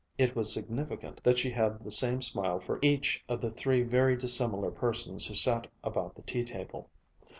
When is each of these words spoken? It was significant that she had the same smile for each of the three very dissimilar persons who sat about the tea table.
It 0.17 0.35
was 0.35 0.51
significant 0.51 1.21
that 1.23 1.37
she 1.37 1.51
had 1.51 1.83
the 1.83 1.91
same 1.91 2.23
smile 2.23 2.59
for 2.59 2.79
each 2.81 3.23
of 3.29 3.39
the 3.39 3.51
three 3.51 3.83
very 3.83 4.15
dissimilar 4.17 4.71
persons 4.71 5.27
who 5.27 5.35
sat 5.35 5.67
about 5.83 6.15
the 6.15 6.23
tea 6.23 6.43
table. 6.43 6.89